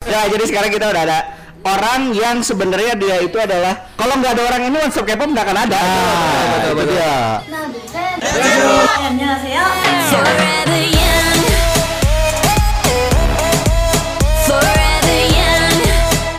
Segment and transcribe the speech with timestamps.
[0.00, 1.18] Ya, jadi sekarang kita udah ada
[1.60, 5.58] orang yang sebenarnya dia itu adalah kalau nggak ada orang ini one stop nggak akan
[5.68, 5.76] ada.
[5.76, 6.96] Nah, betul.
[6.96, 7.44] Ya.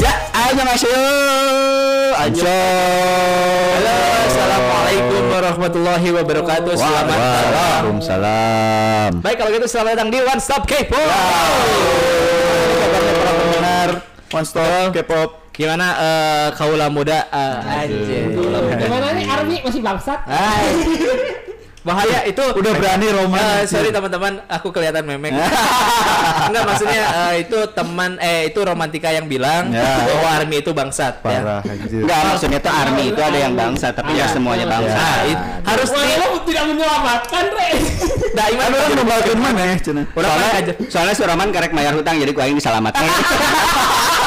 [0.01, 0.51] Ya, ayo
[3.77, 6.73] Halo, assalamualaikum warahmatullahi wabarakatuh.
[6.81, 7.29] Selamat malam.
[7.53, 9.11] Waalaikumsalam.
[9.21, 10.97] Baik, kalau gitu selamat datang di One Stop K-pop.
[10.97, 12.21] Wow
[13.35, 13.89] pendengar
[14.31, 15.29] One Stop K-pop.
[15.51, 18.31] Gimana eh, kaula muda uh, anjir.
[18.79, 20.19] Gimana nih Army masih bangsat?
[21.81, 23.65] Bahaya itu Udah berani Eh, roman.
[23.65, 25.33] sorry teman-teman, aku kelihatan memek.
[26.47, 30.05] Enggak maksudnya eh, itu teman eh itu romantika yang bilang Ya.
[30.05, 31.17] bahwa Army itu bangsat.
[31.19, 31.41] ya.
[31.41, 31.61] Parah.
[31.65, 34.35] Enggak, maksudnya tuh army itu ada yang bangsa, tapi nggak Iya.
[34.35, 34.93] semuanya bangsa.
[34.93, 37.69] Nah, it- harus Wah, di lu tidak menyelamatkan, Re.
[38.31, 40.01] Daiman Kan orang membagian mana ya, Cina?
[40.07, 40.51] Udah Soalnya,
[40.87, 43.09] soalnya si Roman karek mayar hutang jadi ku aing diselamatkan.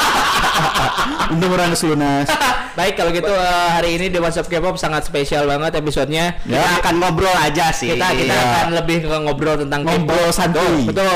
[1.30, 2.27] Untung orang lunas.
[2.79, 6.35] Baik kalau gitu eh, hari ini di WhatsApp K-pop sangat spesial banget episodenya.
[6.43, 7.95] Ya, kita akan ngobrol aja sih.
[7.95, 8.51] Kita kita Iya.
[8.51, 10.82] akan lebih ke ngobrol tentang Ngobrol santuy.
[10.82, 11.07] Betul.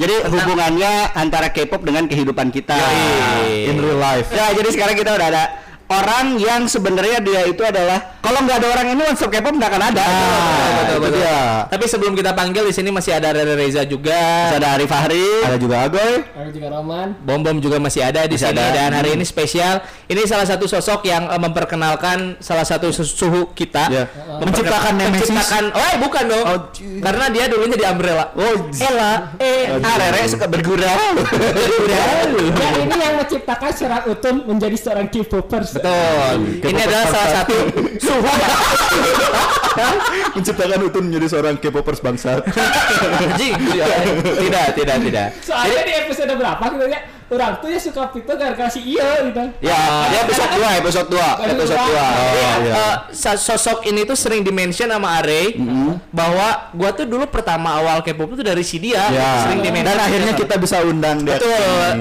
[0.00, 3.68] Jadi Tentang- hubungannya antara K-pop dengan kehidupan kita Yoi.
[3.68, 4.32] in real life.
[4.32, 5.44] Ya, jadi sekarang kita udah ada
[5.86, 9.68] orang yang sebenarnya dia itu adalah kalau nggak ada orang ini one stop K-pop nggak
[9.68, 10.04] akan ada.
[10.04, 11.18] betul, itu betul.
[11.18, 11.38] dia.
[11.66, 14.16] Tapi sebelum kita panggil di sini masih ada Rere Reza juga.
[14.48, 16.14] Terus ada Arif Fahri, ada juga Agoy.
[16.24, 17.08] Ada juga Roman.
[17.20, 18.72] Bom Bom juga masih ada di Masih sini ada.
[18.72, 19.76] dan hari ini spesial.
[20.04, 23.84] Ini salah satu sosok yang eh, memperkenalkan salah satu su- suhu kita.
[23.88, 24.04] Ya.
[24.08, 25.28] Memperkenalkan- Menciptakan Nemesis.
[25.28, 25.64] Menciptakan.
[25.70, 26.44] Oh, eh, bukan dong.
[26.44, 26.58] Oh,
[27.02, 28.24] Karena dia dulunya di Umbrella.
[28.34, 30.96] Oh, Ella, eh, Ah, Rere suka bergurau.
[32.54, 35.73] Ya ini yang menciptakan seorang Utun menjadi seorang K-popers.
[35.74, 36.36] Betul.
[36.62, 37.56] Ini adalah salah satu
[37.98, 38.32] suhu
[40.38, 42.46] menciptakan Utun menjadi seorang K-popers bangsat.
[43.20, 43.54] Anjing.
[44.38, 45.28] Tidak, tidak, tidak.
[45.42, 47.04] Soalnya di episode berapa kita lihat
[47.34, 49.42] orang tuh ya suka pito gara-gara si iya gitu.
[49.60, 51.18] Ya, dia episode 2, episode 2,
[51.48, 51.90] episode 2.
[51.90, 52.74] Jadi, Oh, iya.
[53.06, 55.42] eh, sosok ini tuh sering dimention sama Are
[56.08, 59.42] bahwa gua tuh dulu pertama awal K-pop itu dari si dia Ya.
[59.42, 61.36] sering dimention Dan akhirnya kita bisa undang dia.
[61.36, 61.52] betul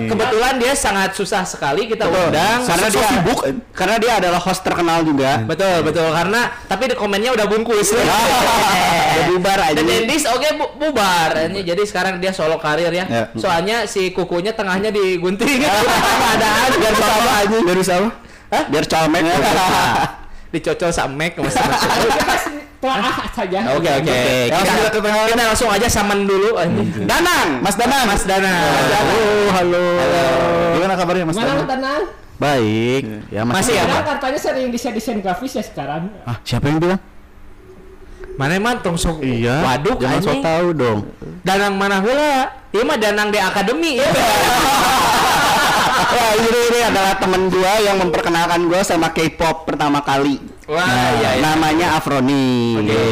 [0.08, 2.30] kebetulan dia sangat susah sekali kita Betul.
[2.30, 3.40] undang Karena dia sibuk.
[3.72, 5.42] Karena dia adalah host terkenal juga.
[5.44, 7.90] betul betul karena tapi di komennya udah bungkus
[9.14, 9.76] Udah bubar aja.
[9.76, 13.30] dan Dendis oke bu- bubar Ini jadi sekarang dia solo karir ya Ya.
[13.36, 14.90] soalnya si kukunya tengahnya
[15.24, 17.58] digunting keadaan biar sama aja.
[17.64, 18.10] Dari siapa?
[18.52, 18.64] Hah?
[18.68, 19.24] Biar colmek.
[20.52, 21.56] dicocol sama Mac mas
[23.34, 23.60] saja.
[23.74, 24.20] Oke oke.
[24.52, 26.60] Kita, langsung aja saman dulu.
[27.08, 28.06] Danang, Mas Danang.
[28.06, 28.52] Mas Dana.
[28.52, 29.84] Oh, halo.
[30.76, 32.04] Gimana kabarnya Mas tenang?
[32.36, 33.04] Baik.
[33.32, 34.14] Ya Masih ya, Sekarang Pak?
[34.20, 36.12] katanya sering desain-desain grafis ya sekarang.
[36.28, 37.00] Ah, siapa yang bilang?
[38.36, 39.62] Mana emang tong sok Iya.
[39.64, 40.44] Waduh jangan so anjing.
[40.44, 41.00] tahu dong.
[41.42, 42.63] Danang mana heula?
[42.74, 44.10] Ieu mah Danang di akademi ya.
[46.04, 50.42] Wah, ini, ini adalah temen gua yang memperkenalkan gua sama K-pop pertama kali.
[50.66, 51.42] Wah, Nah, iya iya.
[51.44, 52.74] namanya Afroni.
[52.76, 52.86] Oke.
[52.88, 53.10] Gitu.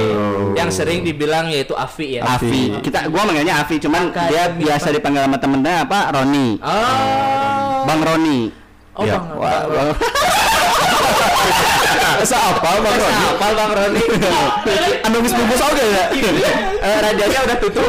[0.55, 2.25] Yang sering dibilang yaitu Afi ya.
[2.27, 2.73] Afi.
[2.79, 5.99] Kita gua manggilnya Afi, cuman Akademi dia biasa dipanggil sama temennya apa?
[6.11, 6.57] Roni.
[6.57, 7.85] Oh.
[7.85, 8.39] Bang Roni.
[8.91, 9.13] Oh, Ya.
[9.15, 9.25] Bang.
[9.35, 9.93] Wah, Bang-
[12.21, 13.23] Masa apa Bang Masa Roni?
[13.27, 14.03] apa Bang Roni?
[15.05, 16.05] Anu geus bungkus oge ya?
[16.81, 17.85] Eh, Rajanya udah tutup.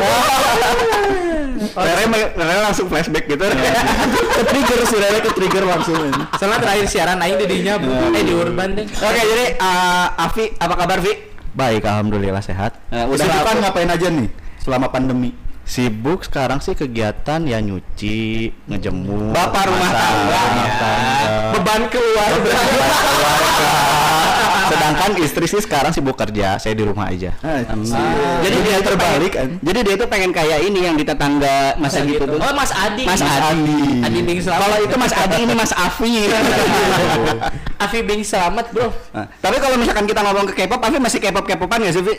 [1.70, 3.44] Rere, Rere langsung flashback gitu.
[4.36, 6.10] Ke trigger sih, Rere ke trigger langsung.
[6.34, 7.90] Soalnya terakhir siaran aing di dinya, Bu.
[8.10, 8.86] eh di Urban deh.
[8.88, 11.12] Oke, jadi eh, Afi, apa kabar Vi?
[11.52, 12.80] Baik, alhamdulillah sehat.
[12.88, 14.28] Eh, Udah kan ngapain aja nih
[14.58, 15.36] selama pandemi?
[15.62, 19.30] Sibuk sekarang sih kegiatan ya nyuci, ngejemur.
[19.30, 20.40] Bapak rumah tangga.
[20.42, 21.30] rumah tangga.
[21.54, 22.58] Beban keluarga.
[24.82, 27.30] Sedangkan istri sih sekarang sibuk kerja, saya di rumah aja.
[28.42, 29.48] Jadi dia terbalik pengen- kan?
[29.62, 32.34] Jadi dia tuh pengen kayak ini yang di tetangga masa gitu tuh.
[32.34, 33.06] Oh, Mas Adi.
[33.06, 34.02] Mas Adi.
[34.02, 34.66] Adi Bing Selamat.
[34.66, 36.14] Kalau itu Mas Adi ini Mas Afi.
[37.84, 38.90] Afi Bing Selamat, Bro.
[39.12, 42.14] Nah, tapi kalau misalkan kita ngomong ke K-pop, Afi masih K-pop K-popan nggak sih, Vi?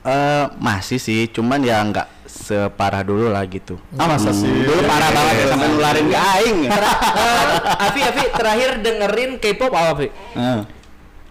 [0.00, 3.76] Eh masih sih, cuman ya nggak separah dulu lah gitu.
[3.94, 4.48] Ah, masa sih?
[4.48, 6.58] Dulu parah banget ya sampai nularin ke aing.
[6.64, 7.52] Eh,
[7.84, 10.08] Afi, Afi terakhir dengerin K-pop apa, Afi?
[10.32, 10.77] Nah.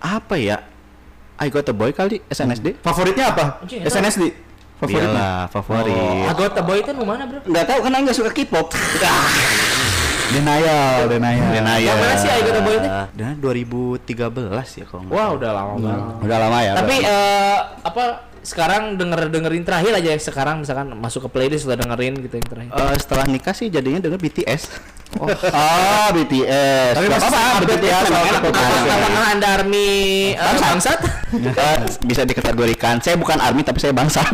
[0.02, 0.58] Apa ya?
[1.38, 2.82] I got a boy kali SNSD.
[2.82, 3.46] Favoritnya apa?
[3.62, 3.86] Anjing.
[3.86, 4.24] SNSD.
[4.78, 5.10] Favoritnya?
[5.10, 6.26] Iyalah, favorit.
[6.30, 7.42] Agota Boy itu mana, Bro?
[7.50, 8.68] Nggak tahu kan aing nggak suka K-pop.
[10.28, 11.80] Denial, denial.
[11.80, 12.90] Yang mana sih I Got a Boy itu?
[13.16, 16.14] Dan 2013 ya kalau nggak Wah, udah lama banget.
[16.30, 16.74] Udah lama ya.
[16.78, 18.04] Tapi eh apa
[18.48, 22.48] sekarang denger dengerin terakhir aja ya sekarang misalkan masuk ke playlist udah dengerin gitu yang
[22.48, 22.72] terakhir.
[22.72, 24.72] Eh, setelah nikah sih jadinya denger BTS.
[25.20, 25.28] Oh,
[26.16, 26.96] BTS.
[26.96, 28.08] Tapi apa-apa, update BTS.
[28.08, 31.00] Apa- Apakah anda army eh, bangsat?
[31.36, 31.78] Eh,
[32.08, 33.04] bisa dikategorikan.
[33.04, 34.24] Saya bukan army tapi saya bangsa.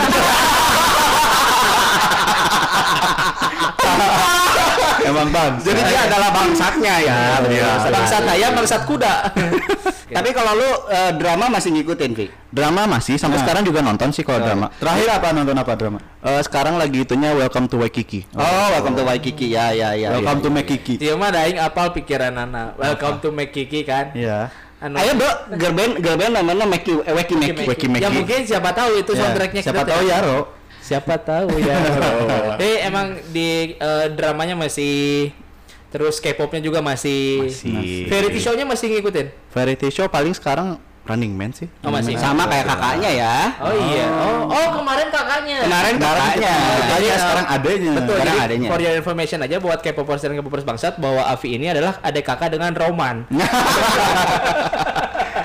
[5.04, 5.54] Emang bang.
[5.60, 7.18] Jadi dia adalah bangsatnya ya.
[7.44, 7.70] Iya.
[7.86, 9.14] Bangsat ayam, bangsat kuda.
[10.16, 12.28] Tapi kalau lu eh, drama masih ngikutin, Vi?
[12.48, 13.44] Drama masih sampai Nah.
[13.44, 14.70] sekarang juga nonton sih kalau drama.
[14.78, 16.00] Terakhir apa nonton apa drama?
[16.22, 18.30] Eh, sekarang lagi itunya Welcome to Waikiki.
[18.32, 19.50] Oh, welcome to Waikiki.
[19.50, 20.14] Ya, ya, ya.
[20.14, 20.56] Welcome ya, to ya.
[20.56, 20.94] Mekiki.
[21.02, 22.78] Iya mah daing apal pikiran Nana.
[22.78, 24.14] Welcome to Make Kiki kan.
[24.14, 24.54] Iya.
[24.78, 27.64] Anu- Ayo, Bro, girl band, girl band namanya Meki, eh, Weki Meki.
[27.66, 28.04] Weki Meki.
[28.04, 30.12] Ya mungkin siapa tahu itu Ya, soundtracknya Siapa kita tahu teh.
[30.12, 30.40] ya, Ro.
[30.84, 31.80] Siapa tahu ya.
[32.60, 35.32] Eh emang di eh, dramanya masih
[35.88, 37.48] terus K-popnya juga masih.
[37.48, 38.12] Masih.
[38.12, 39.28] Variety show-nya masih ngikutin.
[39.56, 41.68] Variety show paling sekarang Running Man sih.
[41.84, 42.16] Oh masih.
[42.16, 43.36] Sama kayak kakaknya ya.
[43.60, 44.08] Oh iya.
[44.08, 45.60] Oh, oh kemarin kakaknya.
[45.68, 46.56] Kemarin kakaknya.
[46.96, 47.92] Jadi, eh, sekarang adanya.
[48.00, 48.16] Betul.
[48.16, 48.70] Sekarang Jadi adanya.
[48.72, 52.56] for your information aja buat K-popers dan K-popers bangsat bahwa Avi ini adalah adik kakak
[52.56, 53.28] dengan Roman.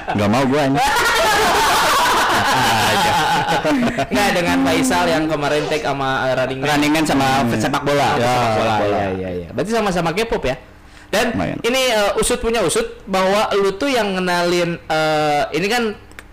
[0.14, 0.62] Nggak mau gue
[2.40, 3.94] ini.
[4.12, 6.66] Nggak dengan Faisal yang kemarin take sama uh, Running Man.
[6.68, 8.08] Running Man sama sepak bola.
[8.14, 8.74] Ya, Sepak bola.
[8.80, 9.48] Iya, iya, iya.
[9.50, 10.56] Berarti sama-sama K-pop ya.
[11.08, 11.32] Dan
[11.62, 15.82] ini uh, usut punya usut bahwa lu tuh yang ngenalin uh, ini kan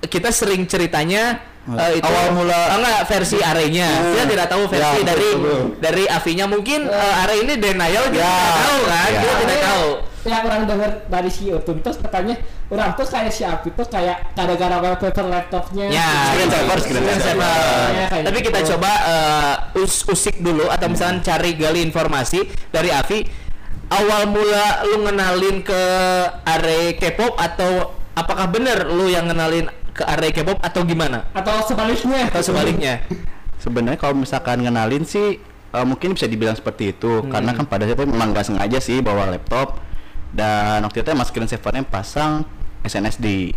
[0.03, 3.87] kita sering ceritanya uh, itu Awal mula- Oh, enggak versi arenya.
[4.11, 5.61] Kita tidak tahu versi Ya, betul, dari betul.
[5.79, 8.35] dari Avinya mungkin uh, are ini denial kita Ya.
[8.35, 9.07] tidak tahu kan.
[9.07, 9.19] Ya.
[9.23, 9.87] Kita tidak tahu.
[10.25, 12.33] yang orang dengar dari si terus katanya
[12.65, 17.19] orang tuh kayak si Api tuh kayak gara-gara wallpaper laptopnya Ya, Screen saver, screen Screen
[17.21, 17.45] saver.
[17.45, 17.89] saver.
[17.93, 18.69] Ya, Tapi kita gitu.
[18.73, 23.21] coba uh, us usik dulu atau misalnya cari gali informasi dari Avi.
[23.85, 25.81] Awal mula lu ngenalin ke
[26.41, 31.29] are K-pop atau apakah bener lu yang ngenalin ke are K-pop atau gimana?
[31.31, 33.05] atau sebaliknya Atau sebaliknya?
[33.61, 35.37] Sebenarnya kalau misalkan ngenalin sih
[35.71, 39.01] eh, mungkin bisa dibilang seperti itu karena kan pada saat itu memang nggak sengaja sih
[39.01, 39.77] bawa laptop
[40.35, 42.43] dan waktu itu emang screen savernya pasang
[42.83, 43.55] SNSD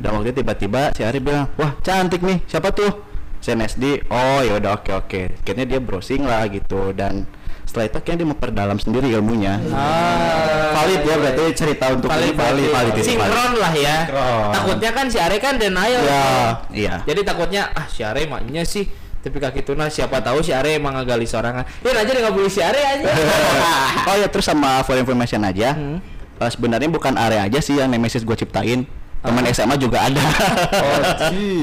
[0.00, 2.90] dan waktu itu tiba-tiba si Ari bilang wah cantik nih siapa tuh
[3.40, 7.28] SNSD oh ya udah oke oke akhirnya dia browsing lah gitu dan
[7.68, 9.60] setelah itu akhirnya dia memperdalam sendiri ilmunya
[10.70, 13.04] Valid ya berarti cerita untuk Valid, ini valid, valid, valid.
[13.04, 13.96] Sinkron lah ya.
[14.08, 14.48] Sinkron.
[14.56, 16.00] Takutnya kan si Are kan denial.
[16.00, 16.24] Ya.
[16.72, 18.88] iya Jadi takutnya ah si Are maknya sih
[19.20, 21.68] tapi kaki itu nah siapa tahu si Are emang ngegali sorangan.
[21.84, 23.04] Ya aja nggak boleh si Are aja.
[24.08, 25.76] oh ya terus sama for information aja
[26.40, 28.88] eh, sebenarnya bukan area aja sih yang Nemesis gue ciptain
[29.20, 30.16] teman SMA juga ada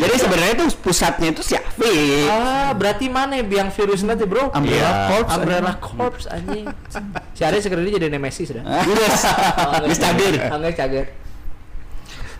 [0.06, 2.30] Jadi sebenarnya itu pusatnya itu si Afi.
[2.30, 4.54] Ah, berarti mana yang virus nanti bro?
[4.54, 5.10] Umbrella Iya.
[5.10, 6.70] Corps, Umbrella Corps anjing.
[7.34, 8.62] si Ari sekarang jadi Nemesis sudah.
[8.94, 9.26] Yes.
[9.90, 10.34] Miss Cager.
[10.54, 11.06] Angga cager.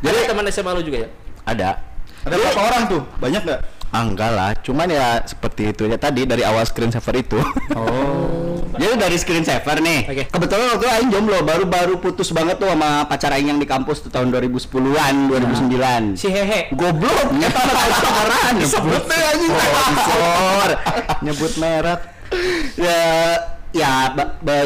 [0.06, 1.10] Jadi teman SMA lu juga ya?
[1.50, 1.82] ada
[2.22, 3.02] Ada berapa orang tuh?
[3.18, 3.62] Banyak nggak?
[3.88, 7.40] Ah, enggak lah, cuman ya seperti itu ya tadi dari awal screen saver itu.
[7.72, 8.60] Oh.
[8.82, 10.00] Jadi dari screen saver nih.
[10.06, 10.24] Oke.
[10.30, 14.12] Kebetulan waktu Aing jomblo, baru-baru putus banget tuh sama pacar Aing yang di kampus tuh
[14.14, 16.20] tahun 2010-an, 2009.
[16.20, 16.70] Si Hehe.
[16.76, 18.56] Goblok, nyata pacaran.
[18.76, 19.52] Sebut deh anjing.
[19.56, 20.70] Sponsor,
[21.26, 22.02] nyebut merek.
[22.76, 23.00] ya
[23.78, 24.10] ya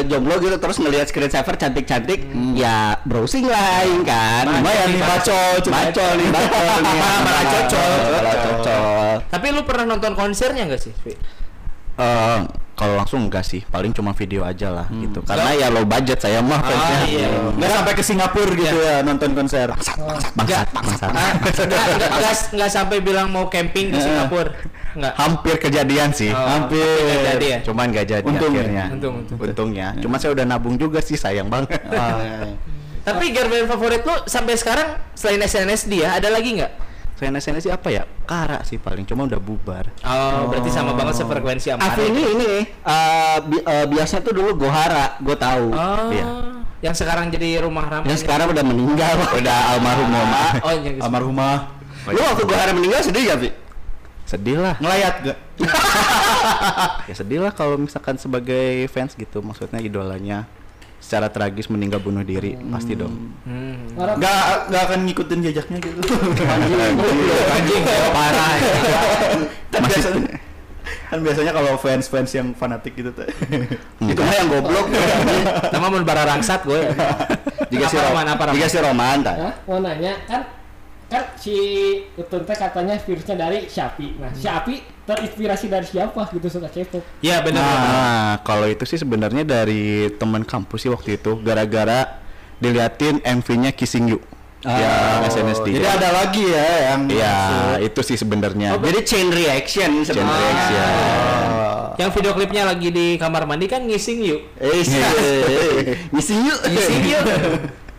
[0.08, 2.24] jomblo gitu terus ngelihat screen saver cantik-cantik
[2.56, 4.48] ya browsing lah Aing kan.
[4.48, 6.98] Lumayan nih bacol, bacol nih bacol nih.
[7.20, 9.16] Malah cocol.
[9.28, 10.92] Tapi lu pernah nonton konsernya nggak sih?
[11.92, 12.40] Eh,
[12.72, 15.20] kalau langsung enggak sih, paling cuma video aja lah gitu.
[15.22, 16.98] Karena ya low budget saya mah fansnya.
[17.04, 17.28] iya.
[17.52, 19.68] Nggak sampai ke Singapura gitu ya nonton konser.
[20.34, 21.10] Bangsat, bangsat.
[21.12, 21.36] Ah,
[22.50, 24.56] nggak sampai bilang mau camping ke Singapura.
[24.92, 25.14] Nggak.
[25.14, 26.32] Hampir kejadian sih.
[26.32, 26.84] Oh, Hampir.
[27.28, 27.58] jadi ya?
[27.60, 28.60] Cuman nggak jadi Untung ya?
[28.60, 28.84] akhirnya.
[28.92, 29.36] Untung, untung.
[29.38, 29.88] Untungnya.
[30.00, 31.76] Cuma saya udah nabung juga sih, sayang banget.
[33.06, 36.72] Tapi girl band favorit lu sampai sekarang selain SNSD ya, ada lagi nggak?
[37.14, 38.02] Saya sih apa ya?
[38.22, 39.86] Kara sih paling, cuma udah bubar.
[40.02, 42.10] Oh, berarti sama banget sefrekuensi sama Afi Ari.
[42.10, 46.26] ini ini eh, bi- eh, biasanya tuh dulu Gohara gue tahu Oh, Iya.
[46.82, 48.04] yang sekarang jadi rumah ramah.
[48.04, 50.42] yang sekarang udah meninggal Udah almarhum mama.
[50.60, 51.56] Oh, yang Almarhumah
[52.04, 53.50] lu waktu Gohara meninggal sedih gak Fi?
[54.26, 54.74] Sedih lah.
[54.78, 55.38] ngelayat gak?
[57.06, 60.46] Ya sedih lah kalau misalkan sebagai fans gitu, maksudnya idolanya
[61.02, 63.34] secara tragis meninggal bunuh diri, pasti dong.
[63.42, 63.98] Hmm.
[63.98, 65.98] orang Gak, gak akan ngikutin jejaknya gitu.
[67.52, 67.82] Anjing,
[68.14, 68.54] parah.
[69.68, 70.30] kan Masih biasanya
[71.12, 73.28] kan biasanya kalau fans-fans yang fanatik gitu tuh.
[74.00, 74.88] itu mah yang goblok
[75.74, 76.80] Nama mun bara rangsat gue.
[77.68, 78.54] jika si Roman apa Roman?
[78.56, 79.54] jika si Roman tak Hah?
[79.64, 80.40] mau nanya kan
[81.12, 81.54] kan si
[82.16, 84.16] Utun teh katanya virusnya dari Shopee.
[84.16, 87.04] Nah, Shopee terinspirasi dari siapa gitu suka K-pop?
[87.20, 87.60] Ya benar.
[87.60, 92.18] Nah, kalau itu sih sebenarnya dari teman kampus sih waktu itu gara-gara
[92.56, 94.20] diliatin MV-nya Kissing You.
[94.62, 95.74] Ah, yang SNSD.
[95.74, 97.34] Jadi ada lagi ya yang Iya,
[97.82, 98.78] itu sih sebenarnya.
[98.78, 100.92] jadi chain reaction Chain sebenarnya reaction.
[101.98, 104.40] Yang video klipnya lagi di kamar mandi kan ngising yuk.
[104.62, 104.80] eh
[106.14, 107.24] ngisi yuk Kissing yuk.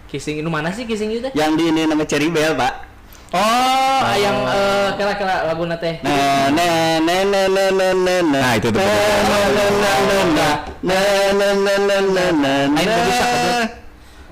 [0.08, 1.36] Kissing itu mana sih kissing you teh?
[1.36, 2.93] yang di ini nama Cherry Bell pak
[3.34, 5.96] Oh, yang eh, kira-kira lagu teh.
[6.06, 8.42] Nah, nah, nah, nah, nah, nah, nah, nah.
[8.46, 8.78] Nah, itu tuh.
[8.78, 8.94] Nah,
[9.26, 10.54] nah, nah, nah, nah, nah.
[10.86, 13.02] Nah, nah, nah, nah, nah, nah, nah.
[13.10, 13.30] bisa.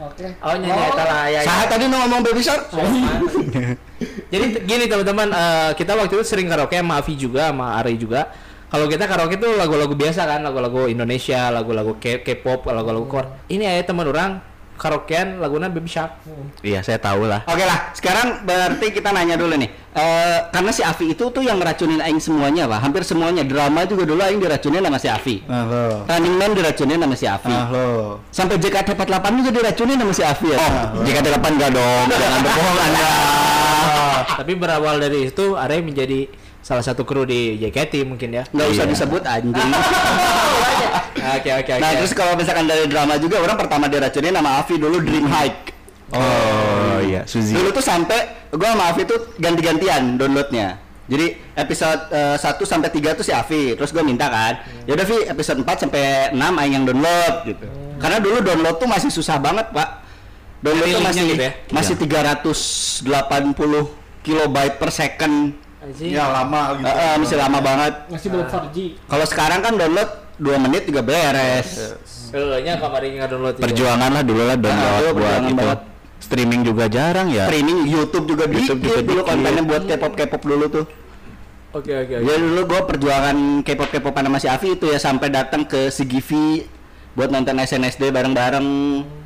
[0.06, 0.26] Oke.
[0.46, 1.40] Oh, nyanyi eta lah ya.
[1.42, 2.70] Saha tadi nu ngomong baby shark?
[4.30, 8.30] Jadi gini teman-teman, eh, kita waktu itu sering karaoke sama Avi juga, sama Ari juga.
[8.70, 13.34] Kalau kita karaoke itu lagu-lagu biasa kan, lagu-lagu Indonesia, lagu-lagu K-pop, lagu-lagu Korea.
[13.50, 14.51] Ini aya teman orang
[14.82, 16.26] karaokean laguna Baby Shark.
[16.66, 17.46] Iya, saya tahu lah.
[17.46, 19.70] Oke lah, sekarang berarti kita nanya dulu nih.
[19.94, 22.80] Eh, karena si Avi itu tuh yang ngeracunin aing semuanya, Pak.
[22.82, 23.46] Hampir semuanya.
[23.46, 25.46] Drama juga dulu aing diracunin sama si Avi.
[25.46, 25.86] Nah lo.
[26.10, 27.54] Running Man diracunin sama si Avi.
[27.54, 27.90] Nah lo.
[28.34, 30.58] Sampai JKT48 juga diracunin sama si Avi ya.
[30.58, 32.06] Oh, JKT8 enggak dong.
[32.10, 33.06] Jangan berbohong Anda.
[34.42, 36.26] Tapi berawal dari itu Ari menjadi
[36.62, 38.44] salah satu kru di JKT mungkin ya.
[38.48, 38.92] Nggak usah Iya.
[38.94, 39.72] disebut anjing.
[41.22, 41.74] Oke oke oke.
[41.78, 45.70] nah, terus kalau misalkan dari drama juga orang pertama diracunin sama Avi dulu Dream Hike.
[46.12, 47.54] Oh, iya, Suzy.
[47.54, 50.82] Dulu tuh sampai gua sama Avi tuh ganti-gantian downloadnya.
[51.06, 54.66] Jadi episode eh, 1 sampai 3 tuh si Avi, terus gua minta kan.
[54.84, 56.02] Ya udah Vi, episode 4 sampai
[56.34, 57.66] 6 aing yang download gitu.
[58.02, 59.90] Karena dulu download tuh masih susah banget, Pak.
[60.60, 61.54] Download Nyari tuh masih gitu ya?
[61.70, 63.06] masih 380
[64.22, 65.54] kilobyte per second.
[65.82, 66.14] Anjing.
[66.14, 66.86] Ya lama gitu.
[66.86, 67.94] Eh, eh, masih lama banget.
[68.14, 68.78] Masih belum 4G.
[69.10, 71.98] Kalau sekarang kan download 2 menit juga beres.
[72.32, 73.64] Eh, nya kamari nggak-download itu.
[73.66, 75.56] Perjuangan lah dulu lah Ah, download dulu buat itu.
[75.58, 75.80] banget.
[76.22, 77.50] Streaming juga jarang ya.
[77.50, 80.86] Streaming YouTube juga YouTube dikit juga dulu kontennya buat K-pop K-pop dulu tuh.
[81.74, 82.26] Oke oke oke.
[82.30, 86.06] Jadi dulu gue perjuangan K-pop K-popan sama si Avi itu ya sampai datang ke si
[86.06, 86.62] Givi
[87.18, 88.68] buat nonton SNSD bareng-bareng.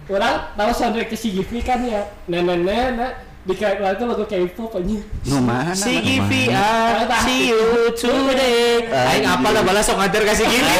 [0.08, 2.08] Orang tahu soundtrack ke si Givi kan ya.
[2.32, 3.12] Nah nah nah nah.
[3.46, 4.98] Di kayak lagu itu lagu K-pop aja.
[5.24, 5.70] Nu mana?
[5.72, 5.94] Si?
[5.96, 7.62] Givi, I see you
[7.94, 8.90] today.
[8.90, 10.66] Aing apa lah balas sok nganter kasih Givi.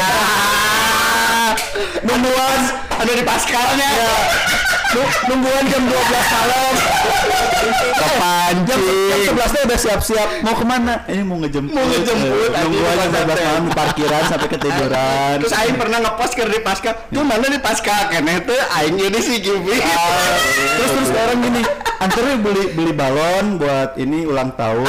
[2.02, 2.60] Nungguan
[2.92, 3.90] ada di paskalnya.
[4.92, 5.94] Nu- Nungguan jam 12
[6.32, 6.74] malam.
[7.76, 8.66] Kepancing.
[8.66, 8.82] Jam
[9.36, 10.94] 11 nya udah siap-siap mau ke mana?
[11.06, 11.70] Ini mau ngejemput.
[11.70, 15.36] Mau ngejemput, Eh, Nunggu anjing, aja di 12 malam di parkiran sampai ketiduran.
[15.38, 16.92] Terus Aing pernah ngepost ke di pasca.
[17.06, 19.78] Tuh mana di pasca keneh tuh Aing ini si Givi.
[20.76, 21.62] terus terus sekarang gini,
[21.98, 24.88] antarnya beli beli balon buat ini ulang tahun.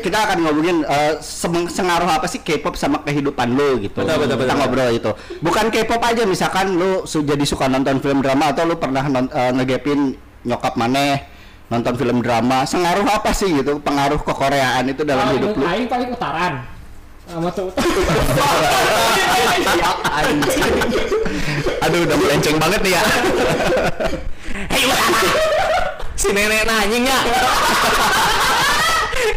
[0.00, 4.00] kita akan ngomongin eh, semeng- sengaruh apa sih K-pop sama kehidupan lo gitu.
[4.00, 4.56] Betul, betul, Kita betul.
[4.56, 5.10] ngobrol itu.
[5.38, 9.28] Bukan K-pop aja misalkan lu su- jadi suka nonton film drama atau lu pernah non-
[9.28, 10.16] eh, ngegepin
[10.48, 11.20] nyokap maneh
[11.68, 12.64] nonton film drama.
[12.64, 15.64] Sengaruh apa sih gitu pengaruh kekoreaan itu dalam Kalau hidup lu?
[15.68, 16.54] Aing paling utaran.
[17.30, 17.70] Sama tuh.
[21.86, 23.02] Aduh, udah melenceng banget nih ya.
[24.74, 24.90] Hei.
[26.18, 27.22] Si nenek nanya nggak?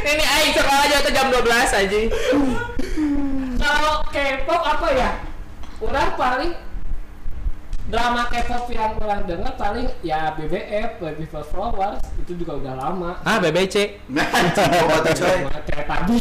[0.04, 2.00] Ini aing sekolah aja tuh jam 12 aja.
[3.62, 5.22] Kalau K-pop apa ya?
[5.78, 6.52] Orang paling
[7.94, 13.22] drama K-pop yang orang dengar paling ya BBF, Baby for Flowers itu juga udah lama.
[13.22, 14.02] Ah, BBC.
[14.10, 14.26] Nah,
[14.58, 15.46] coy.
[15.70, 16.18] Kayak tadi.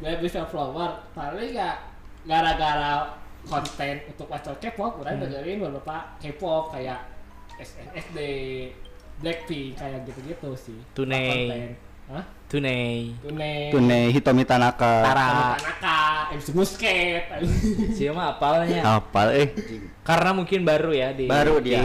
[0.00, 1.80] Baby for Flower paling ya
[2.26, 7.00] gara-gara konten untuk baca K-pop, orang dengerin beberapa K-pop kayak
[7.56, 8.18] SNSD,
[9.22, 10.78] Blackpink kayak gitu-gitu sih.
[10.92, 11.30] Tunei.
[11.30, 11.70] Konten.
[12.06, 12.24] Hah?
[12.46, 13.14] Tunei.
[13.18, 13.70] Tunei.
[13.74, 15.02] Tune Hitomi Tanaka.
[15.02, 15.28] Tara.
[15.58, 15.98] Tanaka,
[16.34, 17.22] MC Musket.
[17.96, 18.82] Siapa apalnya?
[18.82, 19.48] Hafal eh.
[20.06, 21.82] Karena mungkin baru ya di Baru di, dia.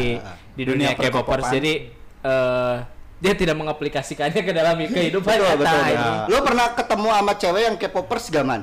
[0.54, 1.50] di dunia, Dunia K-popers.
[1.50, 1.74] Jadi
[2.22, 2.78] eh
[3.22, 5.62] dia tidak mengaplikasikannya ke dalam kehidupan Betul, nyata.
[5.62, 5.94] betul, betul.
[5.94, 6.12] ini.
[6.28, 8.62] Lu pernah ketemu sama cewek yang K-popers gak man?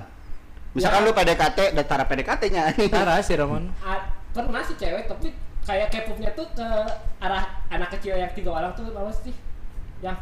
[0.68, 1.06] Misalkan Ya.
[1.06, 2.62] lu PDKT, udah tara PDKT-nya.
[2.92, 3.70] Tara sih Roman.
[3.80, 5.30] Ah, pernah sih cewek tapi
[5.62, 6.68] kayak K-popnya tuh ke
[7.18, 9.34] arah anak kecil yang tiga orang tuh apa sih
[9.98, 10.14] yang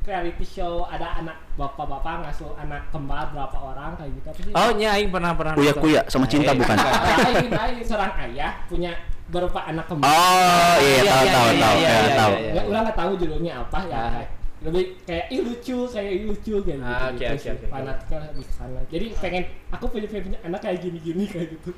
[0.00, 4.94] reality show ada anak bapak-bapak ngasuh anak kembar berapa orang kayak gitu sih Oh, nya
[4.94, 5.52] aing pernah pernah.
[5.52, 5.82] Kuya nonton.
[5.84, 6.76] kuya sama cinta Eh, bukan?
[6.76, 8.92] lain lain seorang ayah punya
[9.30, 11.76] berupa anak kembar Oh, iya tahu tahu tahu.
[11.78, 12.32] Ya, tahu.
[12.50, 14.24] ya, ulang nggak tahu judulnya apa ya Ah.
[14.60, 17.66] Lebih kayak ih lucu kayak ih lucu kayak gitu, Ah, oke, gitu oke, oke.
[17.72, 21.70] fanatiknya di sana jadi pengen aku punya punya anak kayak gini gini kayak gitu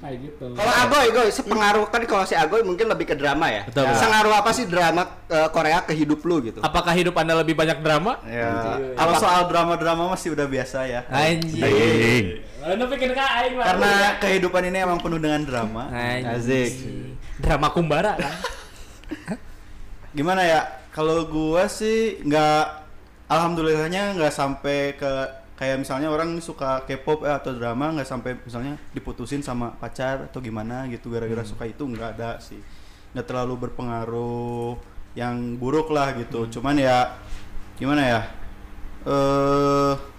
[0.00, 3.64] kayak gitu Kalau Agoy, Goy, sepengaruh kan kalau si Agoy mungkin lebih ke drama ya.
[3.64, 4.00] Betul, betul.
[4.00, 6.60] Sengaruh apa sih drama eh, Korea ke hidup lu gitu?
[6.60, 8.20] Apakah hidup Anda lebih banyak drama?
[8.24, 11.00] Ya, kalau soal drama-drama masih udah biasa ya.
[11.08, 12.44] Anjing.
[12.60, 15.88] Karena kehidupan ini emang penuh dengan drama.
[15.88, 17.16] Anjing.
[17.40, 18.32] Drama kumbara kan?
[20.12, 20.60] Gimana ya?
[20.94, 22.64] Kalau gua sih nggak,
[23.26, 25.10] alhamdulillahnya nggak sampai ke
[25.58, 30.38] kayak misalnya orang suka K-pop eh, atau drama nggak sampai misalnya diputusin sama pacar atau
[30.38, 32.62] gimana gitu gara-gara suka itu nggak ada sih.
[33.10, 34.78] Nggak terlalu berpengaruh
[35.18, 36.46] yang buruk lah gitu.
[36.46, 37.18] Cuman ya
[37.74, 38.20] gimana ya?
[39.02, 40.13] Eh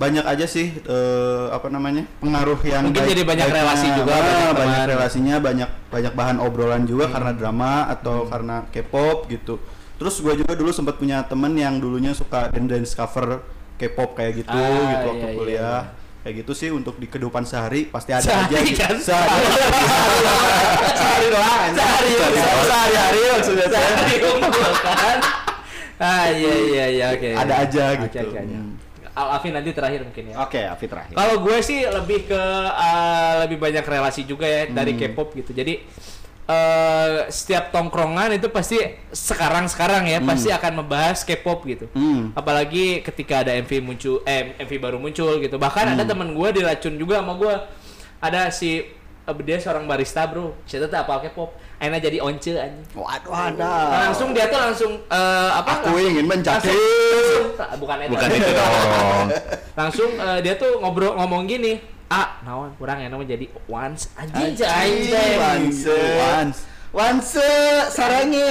[0.00, 3.60] banyak aja sih eh, apa namanya pengaruh yang Mungkin jadi banyak baiknya.
[3.60, 8.64] relasi juga, Ah, banyak banyak, relasinya banyak banyak bahan obrolan juga karena drama atau karena
[8.66, 9.60] K-pop gitu
[9.94, 13.44] terus gue juga dulu sempat punya temen yang dulunya suka dance cover
[13.76, 15.80] K-pop kayak gitu Ah, gitu waktu iya, iya, kuliah
[16.20, 18.76] kayak gitu sih untuk di kehidupan sehari pasti ada Sehari aja gitu.
[18.78, 18.96] kan?
[18.98, 19.40] sehari
[20.90, 21.70] Sehari doang.
[21.70, 22.10] Sehari
[22.62, 23.88] sehari-hari maksudnya saya.
[23.90, 24.16] Sehari
[24.80, 25.18] kan.
[25.98, 27.30] Ah iya iya iya oke.
[27.34, 28.20] Ada aja gitu.
[28.24, 28.40] oke, oke.
[28.42, 28.72] Hmm.
[29.20, 30.36] Al Afin nanti terakhir mungkin ya.
[30.40, 31.12] Oke, Afi terakhir.
[31.12, 35.12] Kalau gue sih lebih ke uh, lebih banyak relasi juga ya dari Hmm.
[35.12, 35.52] K-pop gitu.
[35.52, 35.84] Jadi
[36.48, 38.80] uh, setiap tongkrongan itu pasti
[39.12, 41.86] sekarang-sekarang ya pasti akan membahas K-pop gitu.
[41.92, 42.32] Hmm.
[42.32, 45.56] Apalagi ketika ada MV muncul eh MV baru muncul gitu.
[45.60, 47.54] Bahkan ada teman gue diracun juga sama gue.
[48.20, 50.56] Ada si eh, dia seorang barista, Bro.
[50.64, 51.69] Tuh apa K-pop?
[51.80, 52.84] Akhirnya jadi once anjing.
[52.92, 53.72] Waduh, Nah, ada.
[54.04, 55.80] langsung dia tuh langsung eh, apa?
[55.80, 56.68] Aku ingin menjadi.
[56.68, 58.12] langsung, langsung- bukan itu.
[58.12, 59.26] Bukan itu dong.
[59.80, 64.50] langsung eh, dia tuh ngobrol ngomong gini ah naon kurang ya namanya jadi once anjing
[64.52, 65.80] Anjing, anjing once.
[66.18, 66.58] Once.
[66.90, 67.38] Once
[67.88, 68.50] sarangnya.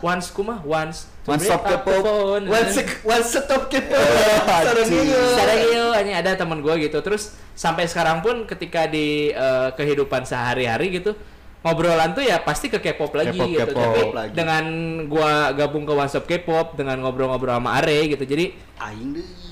[0.00, 2.02] once kumah once One stop K-pop.
[2.42, 3.94] One sek- one stop K-pop.
[4.66, 5.22] Sarangnya.
[5.30, 6.98] Sarangyo, hanya ada teman gue gitu.
[6.98, 11.14] Terus sampai sekarang pun ketika di eh, kehidupan sehari-hari gitu
[11.62, 13.62] ngobrolan tuh ya pasti ke K-pop lagi K-pop, gitu.
[13.70, 14.34] K-pop Tapi lagi.
[14.34, 14.64] dengan
[15.06, 18.24] gua gabung ke Stop K-pop dengan ngobrol-ngobrol sama Are gitu.
[18.26, 19.42] Jadi Aing deui.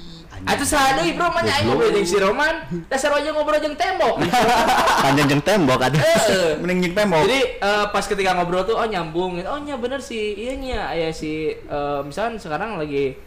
[0.40, 3.76] Atuh saha deui bro mah nya aing ngobrol jeung si Roman, dasar aja ngobrol jeung
[3.76, 4.24] tembok.
[5.04, 6.00] Panjang jeng tembok ada.
[6.00, 6.56] Heeh.
[6.64, 7.20] Mending nyik tembok.
[7.28, 9.36] Jadi eh, pas ketika ngobrol tuh oh nyambung.
[9.44, 10.32] Oh nya bener sih.
[10.32, 13.20] Iya nya aya si eh, misalkan sekarang lagi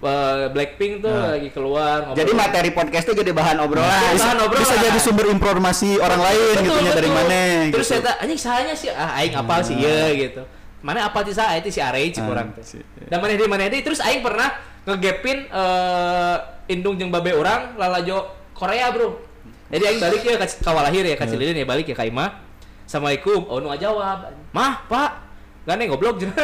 [0.00, 1.36] eh, Blackpink tuh Nah.
[1.36, 2.18] lagi keluar ngobrol.
[2.18, 3.90] Jadi materi podcast itu jadi bahan obrolan.
[4.16, 4.62] Bahan obrolan.
[4.62, 7.92] bisa jadi sumber informasi orang lain gitu ya dari mana Terus gitu.
[7.92, 10.42] saya tak anjing sahanya sih ah aing apal sih ya gitu.
[10.80, 13.68] Mana apa sih saya itu si Arei cik Ah, orang si- Dan mana di mana
[13.68, 14.48] di terus aing pernah
[14.82, 16.36] ngegepin eh
[16.68, 19.20] indung jeung babe orang lalajo Korea, Bro.
[19.68, 22.40] Jadi aing balik ya ke kawalahir ya ka Cililin ya balik ya ka Ima.
[22.82, 23.46] Assalamualaikum.
[23.46, 24.26] Oh nu jawab.
[24.50, 25.29] Mah, Pak.
[25.70, 26.34] Gane goblok jeung.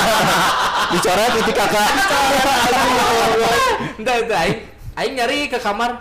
[0.92, 1.88] Bicara titik kakak.
[3.96, 4.56] Entah itu aing
[4.92, 5.96] aing nyari ke kamar.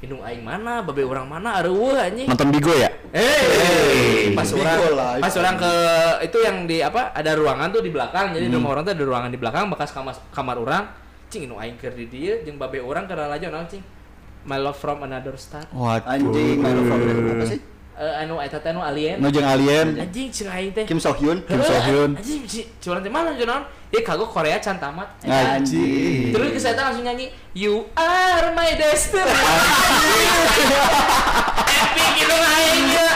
[0.00, 2.24] Indung aing mana, babe orang mana, areueuh anjing.
[2.28, 2.88] Nonton Bigo ya?
[3.12, 5.72] Eh, pas Bigo orang pas orang ke
[6.24, 8.64] itu yang di apa ada ruangan tuh di belakang jadi di Hmm.
[8.64, 10.82] rumah orang tuh ada ruangan di belakang bekas kamar kamar orang
[11.28, 13.80] cing nu aing keur di dieu jeung babe orang keur aja naon cing
[14.44, 16.04] my love from another star Waduh.
[16.04, 17.00] Anjing, my love from
[17.32, 17.60] apa sih?
[17.94, 19.94] Eh, anu eta teh anu alien Nujeng alien.
[20.02, 21.38] anjing cing aing teh Kim So Hyun.
[21.46, 22.18] Kim So Hyun.
[22.18, 23.62] anjing ci curang teh mana jeung naon
[23.94, 26.34] ieu kagok Korea can tamat Anjing.
[26.34, 29.22] terus ke saya langsung nyanyi you are my destiny
[31.70, 33.06] epic gitu aing ya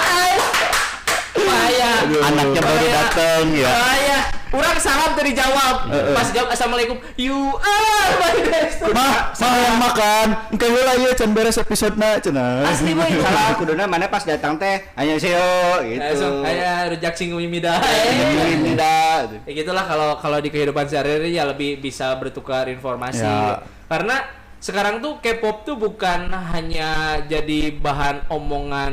[1.59, 3.71] Maya Anaknya baru dateng ya.
[3.71, 4.19] Maya
[4.49, 10.27] Orang salam tadi jawab Pas jawab Assalamualaikum You are my destiny Mah, mah yang makan.
[10.55, 12.65] Engke heula ieu can beres episode na cenah.
[12.65, 16.01] Asli boy Salah kuduna mana pas datang teh hanya seo gitu.
[16.01, 19.29] Langsung kayak rujak singgung mida Ini dah.
[19.45, 23.25] Ya gitulah kalau kalau di kehidupan sehari-hari ya lebih bisa bertukar informasi.
[23.25, 23.61] Ya.
[23.89, 24.25] Karena
[24.59, 28.93] sekarang tuh K-pop tuh bukan hanya jadi bahan omongan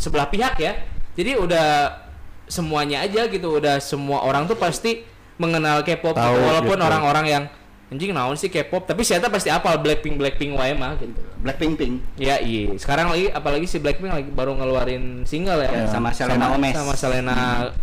[0.00, 0.72] sebelah pihak ya.
[1.18, 1.98] Jadi udah
[2.46, 5.02] semuanya aja gitu, udah semua orang tuh pasti
[5.34, 6.38] mengenal K-pop gitu.
[6.46, 6.86] Walaupun gitu.
[6.86, 7.44] orang-orang yang
[7.90, 11.18] anjing naon sih K-pop, tapi siapa pasti apal Blackpink Blackpink wae mah gitu.
[11.40, 15.90] Blackpink Pink Ya iya, sekarang lagi apalagi si Blackpink lagi baru ngeluarin single ya.
[15.90, 16.74] sama Selena Gomez.
[16.76, 17.36] Sama Selena,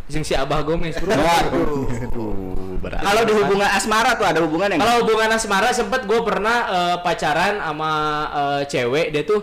[0.07, 1.11] sing si Abah Gomez, bro.
[1.11, 3.01] Waduh, berat.
[3.01, 6.95] Kalau di hubungan asmara tuh ada hubungan yang Kalau hubungan asmara sempet gue pernah eh,
[7.03, 7.91] pacaran sama
[8.31, 9.41] eh, cewek dia tuh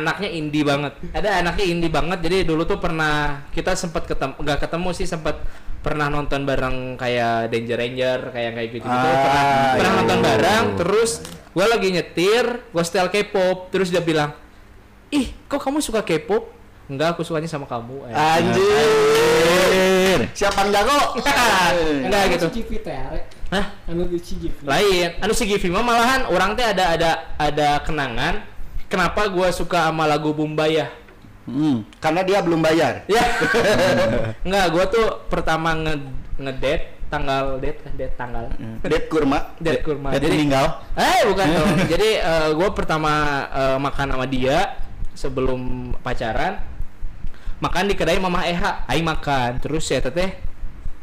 [0.00, 0.92] anaknya indie banget.
[1.14, 2.18] Ada anaknya indie banget.
[2.24, 5.36] Jadi dulu tuh pernah kita sempet ketemu nggak ketemu sih sempet
[5.84, 8.88] pernah nonton bareng kayak Danger Ranger kayak kayak gitu gitu.
[8.88, 9.44] Ah, pernah
[9.76, 9.98] pernah iya.
[10.00, 10.64] nonton bareng.
[10.80, 11.20] Terus
[11.54, 13.70] gue lagi nyetir, gue setel K-pop.
[13.70, 14.32] Terus dia bilang,
[15.12, 16.50] ih kok kamu suka K-pop?
[16.84, 18.12] Enggak, aku sukanya sama kamu.
[18.12, 18.12] Eh.
[18.12, 20.20] anjir.
[20.36, 21.16] Siapa yang jago?
[22.04, 22.44] Enggak gitu.
[23.54, 23.66] Hah?
[23.86, 24.66] Anu si Givi.
[24.66, 28.42] lain anu si Givi mah malahan orang teh ada ada ada kenangan
[28.88, 30.90] kenapa gua suka sama lagu Bumbaya?
[31.44, 33.04] Hmm, karena dia belum bayar.
[33.04, 33.20] ya.
[34.46, 35.94] Enggak gua tuh pertama nge
[36.40, 38.44] ngedate tanggal date kan date tanggal.
[38.82, 39.38] Dead kurma.
[39.60, 40.08] date kurma.
[40.16, 40.66] Jadi jadi meninggal.
[40.98, 41.70] eh bukan dong.
[41.92, 43.12] Jadi eh, gua pertama
[43.54, 44.80] eh, makan sama dia
[45.14, 46.58] sebelum pacaran
[47.62, 48.82] makan di kedai Mama Eha.
[48.90, 49.62] Aing makan.
[49.62, 50.34] Terus ya teteh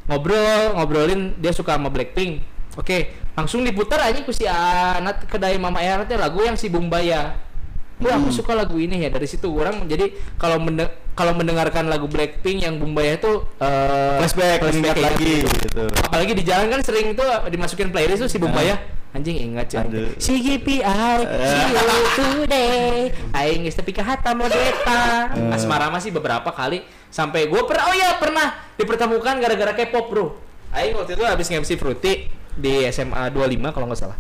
[0.10, 2.44] ngobrol ngobrolin dia suka sama Blackpink.
[2.76, 6.04] Oke langsung diputar aja ku si anak kedai Mama Eha.
[6.04, 7.40] Teh lagu yang si Bumbaya
[8.02, 9.46] Wah, aku suka lagu ini ya dari situ.
[9.48, 15.06] Orang jadi kalau mende- kalau mendengarkan lagu Blackpink yang Bumbaya itu eh, Flashback, ingat kayak
[15.14, 15.84] lagi gitu.
[16.02, 18.80] apalagi di jalan kan sering itu dimasukin playlist tuh si Bumbaya
[19.12, 20.08] anjing ingat cuy.
[20.16, 21.84] CGPI see you
[22.18, 23.12] today.
[23.34, 25.30] Aing geus tepi ka hatam modeta.
[25.52, 30.26] Asmara mah sih beberapa kali sampai gue pernah oh ya pernah dipertemukan gara-gara K-pop bro.
[30.72, 32.14] Aing waktu itu habis nge-MC Fruity
[32.52, 34.18] di SMA 25 kalau nggak salah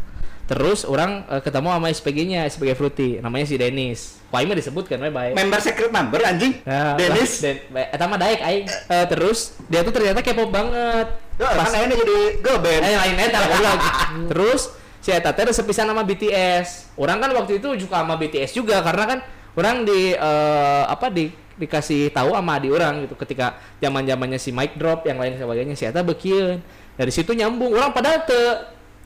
[0.51, 4.87] terus orang eh, ketemu sama SPG-nya SPG Fruity namanya si Dennis Wah, ini mah disebut
[4.87, 6.63] kan baik Member secret member anjing.
[6.63, 7.43] Ya, Dennis.
[7.43, 8.63] Den, eta mah daek aing.
[8.63, 11.19] Eh, terus dia tuh ternyata K-pop banget.
[11.35, 12.81] Pas kan jadi girl band.
[12.87, 13.79] Eh lain eta goblok.
[14.31, 14.61] Terus
[15.03, 16.95] si eta teh sepisan sama BTS.
[16.95, 19.19] Orang kan waktu itu juga sama BTS juga karena kan
[19.59, 21.27] orang di eh, apa di
[21.59, 25.83] dikasih tahu sama adik orang gitu ketika zaman-zamannya si mic drop yang lain sebagainya si
[25.83, 26.63] eta bekieun.
[26.95, 27.75] Dari situ nyambung.
[27.75, 28.39] Orang padahal te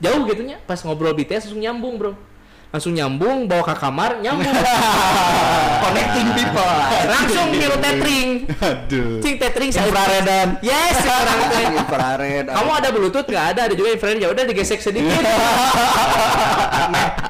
[0.02, 2.12] jauh gitu nya pas ngobrol BTS langsung nyambung, Bro.
[2.74, 4.52] Langsung nyambung bawa ke kamar nyambung.
[5.86, 6.76] Connecting people.
[7.06, 8.30] langsung milu tethering.
[8.58, 9.22] Aduh.
[9.22, 10.58] Cing tethering Infraredan.
[10.60, 10.98] Yes.
[11.80, 12.50] Infrared.
[12.50, 13.60] Kamu ada bluetooth nggak ada?
[13.70, 15.22] Ada juga infrared ya udah digesek sedikit.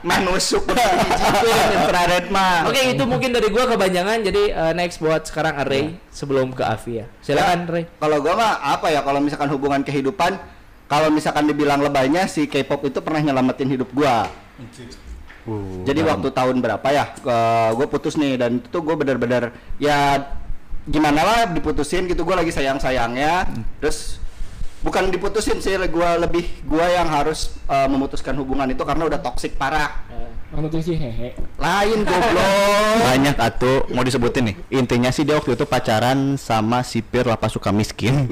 [0.07, 2.71] meh nusuk Jipin, infrared mah.
[2.71, 7.03] Oke itu mungkin dari gua kebanyakan jadi eh, next buat sekarang Array sebelum ke Avi
[7.03, 7.07] ya.
[7.21, 7.85] Silakan Ray.
[7.99, 10.39] Kalau gua mah apa ya kalau misalkan hubungan kehidupan
[10.87, 14.31] kalau misalkan dibilang lebaynya si K-pop itu pernah nyelamatin hidup gua.
[15.87, 17.05] Jadi waktu tahun berapa ya
[17.71, 20.27] gue putus nih dan itu gue benar-benar ya
[20.87, 23.47] gimana lah diputusin gitu gue lagi sayang sayangnya
[23.79, 24.19] terus
[24.87, 29.59] bukan diputusin sih gue lebih gue yang harus eh, memutuskan hubungan itu karena udah toksik
[29.59, 30.07] parah.
[30.47, 31.35] Kamu tuh sih hehe.
[31.59, 32.49] lain goblok.
[33.03, 34.57] Banyak atuh mau disebutin nih.
[34.79, 38.25] Intinya sih dia waktu itu pacaran sama sipir lapas suka miskin.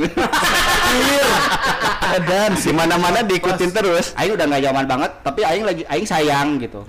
[2.30, 4.14] Dan si mana mana diikutin terus.
[4.14, 6.86] Aing udah nggak nyaman banget tapi Aing lagi Aing sayang gitu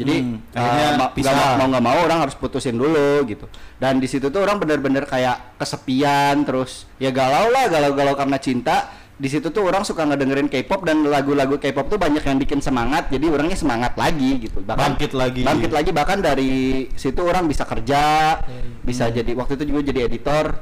[0.00, 1.30] jadi Hmm, akhirnya ma- pisah.
[1.30, 3.44] nggak mau nggak mau orang harus putusin dulu gitu.
[3.76, 8.76] Dan di situ tuh orang bener-bener kayak kesepian terus ya galau lah galau-galau karena cinta.
[9.14, 13.12] Di situ tuh orang suka ngedengerin K-pop dan lagu-lagu K-pop tuh banyak yang bikin semangat
[13.12, 14.64] jadi orangnya semangat lagi gitu.
[14.64, 15.44] Bangkit lagi.
[15.44, 18.40] bangkit lagi bahkan dari situ orang bisa kerja
[18.80, 20.56] bisa jadi waktu itu juga jadi editor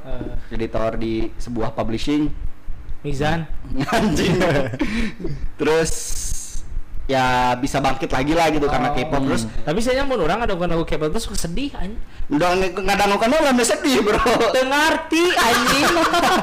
[0.49, 2.27] editor di sebuah publishing.
[2.99, 3.47] Mizan.
[3.95, 4.35] anjing.
[5.59, 5.91] Terus
[7.09, 10.69] ya bisa bangkit lagi lah gitu karena K-pop terus Tapi saya mun orang ada bukan
[10.77, 11.97] lagu K-pop terus suka sedih anjing.
[12.29, 12.53] udah
[12.85, 14.21] ngadang-ngadang lah udah sedih bro
[14.53, 15.85] Teu ngarti anjing.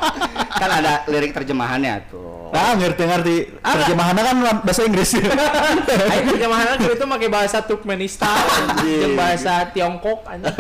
[0.61, 3.37] kan ada lirik terjemahannya tuh Ah, ngerti ngerti.
[3.59, 5.19] Terjemahannya kan bahasa Inggris.
[6.15, 8.39] Aing terjemahan itu pakai bahasa Turkmenistan
[8.87, 10.55] jeung bahasa Tiongkok anjing.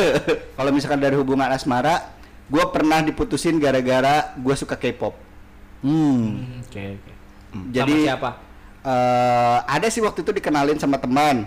[0.59, 2.11] kalau misalkan dari hubungan asmara
[2.47, 5.15] gue pernah diputusin gara-gara gue suka K-pop
[5.83, 6.63] hmm.
[6.67, 7.13] Oke oke.
[7.75, 8.46] jadi siapa?
[8.87, 11.45] Eh, ada sih waktu itu dikenalin sama teman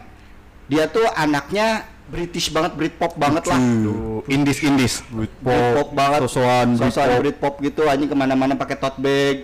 [0.67, 7.21] dia tuh anaknya British banget Britpop banget lah Tuh, indis indis Britpop banget sosokan sosokan
[7.21, 7.57] Britpop.
[7.57, 9.37] Britpop gitu anjing ke mana-mana pakai tote bag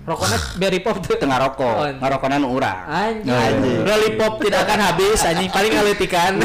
[0.00, 1.12] Rokoknya berry pop tuh.
[1.12, 3.30] tengah rokok Oh, ngarokonan urang Anjing.
[3.30, 3.78] Anjing.
[3.84, 6.40] Lollipop tidak akan habis anjing paling ngaletikan.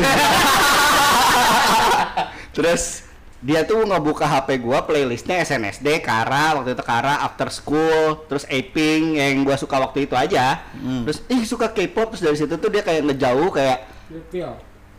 [2.56, 3.05] Terus
[3.46, 9.22] dia tuh ngebuka HP gua playlistnya SNSD, Kara, waktu itu Kara, After School, terus Aping
[9.22, 10.66] yang gua suka waktu itu aja.
[10.74, 13.86] Terus ih suka K-pop terus dari situ tuh dia kayak ngejauh kayak
[14.30, 14.54] Feel.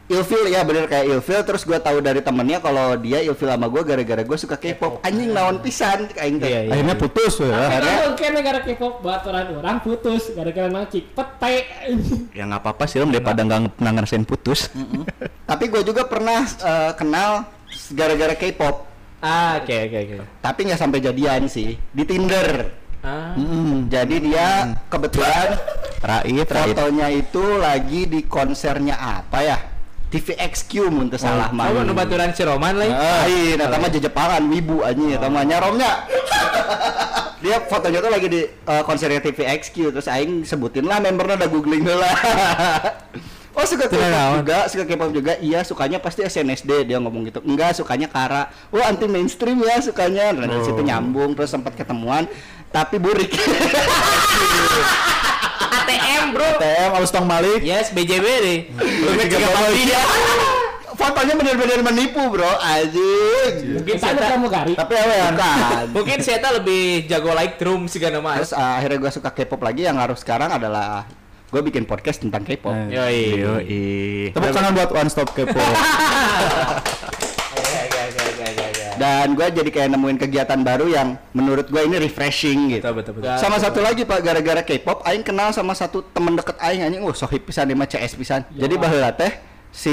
[0.07, 3.83] ilfil ya bener kayak ilfil terus gua tahu dari temennya kalau dia ilfil sama gua
[3.83, 5.03] gara-gara gua suka K-pop.
[5.03, 6.47] Anjing naon pisan aing teh.
[6.47, 6.71] Iya, iya.
[6.71, 7.51] Akhirnya putus ya.
[7.51, 11.55] Akhirnya- mungkin negara K-pop baturan orang putus gara-gara macik pete.
[12.31, 14.71] ya nggak apa-apa sih Rom, daripada nggak ngerasain putus
[15.43, 17.56] Tapi gua juga pernah eh, kenal
[17.93, 18.87] gara-gara K-pop.
[19.25, 20.15] Ah, oke oke oke.
[20.45, 22.71] Tapi nggak sampai jadian sih di Tinder.
[23.07, 23.39] Ah.
[23.39, 25.55] Mm, Jadi dia kebetulan
[26.03, 29.59] Rait Rait fotonya itu lagi di konsernya apa ya?
[30.07, 31.67] TVXQ mun teu salah mah.
[31.67, 32.95] Kamu baturan si Roman lain.
[32.95, 36.07] Lain, eta mah jejepangan wibu anjing eta mah nyaromnya.
[37.43, 41.83] Dia fotonya tuh lagi di eh, konsernya TVXQ terus aing sebutin lah membernya udah googling
[41.85, 42.11] heula.
[43.57, 45.33] Oh suka K-pop juga, suka K-pop juga.
[45.41, 47.41] Iya sukanya pasti SNSD dia ngomong gitu.
[47.41, 48.53] Enggak sukanya Kara.
[48.69, 50.37] Oh anti mainstream ya sukanya.
[50.37, 52.29] Nah, dari situ nyambung terus sempat ketemuan
[52.69, 53.33] tapi burik.
[55.57, 56.49] ATM, Bro.
[56.61, 57.65] TM Alus Tong Malik.
[57.65, 58.59] Yes, BJB deh.
[58.77, 59.37] Lu juga
[59.73, 60.03] ya.
[60.97, 63.77] Fotonya bener-bener menipu bro, anjing.
[63.77, 64.73] Mungkin saya kamu gari.
[64.73, 65.37] Tapi awean.
[65.37, 65.85] Bukan.
[65.93, 68.49] mungkin saya lebih jago like drum sih kan mas.
[68.49, 71.05] Terus uh, akhirnya gue suka K-pop lagi yang harus sekarang adalah
[71.47, 72.75] gue bikin podcast tentang K-pop.
[72.75, 72.99] Eh.
[72.99, 73.21] Yoi.
[73.39, 73.83] Yoi.
[74.35, 75.63] Tepuk tangan buat One Stop Kepo.
[78.97, 82.89] Dan gue jadi kayak nemuin kegiatan baru yang menurut gue ini refreshing gitu.
[82.97, 83.37] betul betul.
[83.37, 87.13] Sama satu lagi pak, gara-gara K-pop, Aing kenal sama satu temen deket Aing anjing, wah
[87.13, 88.41] sohib pisan dia mah CS pisan.
[88.57, 89.29] Jadi baheula teh
[89.77, 89.93] si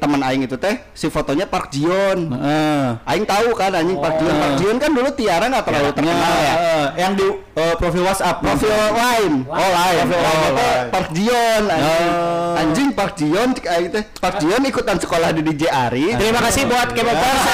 [0.00, 2.32] teman aing itu teh si fotonya Park Jion.
[2.32, 2.96] Heeh.
[3.04, 4.32] Aing tahu kan anjing Park Jion.
[4.32, 6.54] Park Jion kan dulu Tiara nggak terlalu terkenal ya.
[6.56, 8.40] Heeh, yang di eh, profil WhatsApp.
[8.40, 9.44] Profil lain.
[9.44, 10.00] Oh, lain.
[10.08, 10.88] Profil Oh, lain.
[10.88, 12.08] Park Jion anjing.
[12.08, 12.56] Oh.
[12.56, 14.04] Anjing Park Jion cik aing teh.
[14.16, 16.16] Park Jion ikutan sekolah di DJ Ari.
[16.16, 17.44] Terima kasih buat K-popers.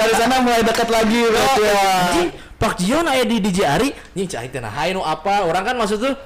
[0.00, 1.84] Dari sana mulai dekat lagi berarti ya.
[2.56, 5.44] Park Jion aya di DJ Ari, nih cai teh nah apa?
[5.44, 6.16] Orang kan maksud tuh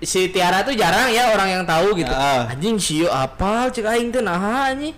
[0.00, 2.12] si Tiara tuh jarang ya orang yang tahu gitu.
[2.12, 2.48] Ah.
[2.48, 4.96] Anjing sio apa cek aing teh nah anjing.